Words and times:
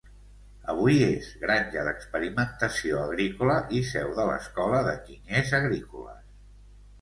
Avui 0.71 0.95
és 1.07 1.27
granja 1.41 1.83
d'experimentació 1.87 3.03
agrícola 3.03 3.59
i 3.81 3.83
seu 3.91 4.15
de 4.21 4.27
l'Escola 4.31 4.81
d'Enginyers 4.89 5.55
Agrícoles. 5.61 6.27